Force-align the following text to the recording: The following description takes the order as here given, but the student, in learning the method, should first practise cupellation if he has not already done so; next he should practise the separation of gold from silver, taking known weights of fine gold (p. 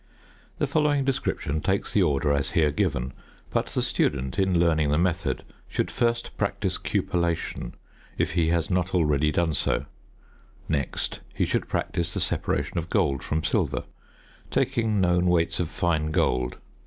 The 0.57 0.65
following 0.65 1.05
description 1.05 1.61
takes 1.61 1.93
the 1.93 2.01
order 2.01 2.31
as 2.31 2.53
here 2.53 2.71
given, 2.71 3.13
but 3.51 3.67
the 3.67 3.83
student, 3.83 4.39
in 4.39 4.59
learning 4.59 4.89
the 4.89 4.97
method, 4.97 5.43
should 5.67 5.91
first 5.91 6.35
practise 6.37 6.79
cupellation 6.79 7.73
if 8.17 8.33
he 8.33 8.47
has 8.47 8.71
not 8.71 8.95
already 8.95 9.31
done 9.31 9.53
so; 9.53 9.85
next 10.67 11.19
he 11.35 11.45
should 11.45 11.67
practise 11.67 12.15
the 12.15 12.19
separation 12.19 12.79
of 12.79 12.89
gold 12.89 13.21
from 13.21 13.43
silver, 13.43 13.83
taking 14.49 14.99
known 14.99 15.27
weights 15.27 15.59
of 15.59 15.69
fine 15.69 16.09
gold 16.09 16.53
(p. 16.53 16.57